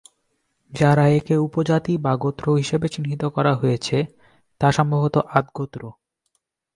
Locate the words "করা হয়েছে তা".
3.25-4.67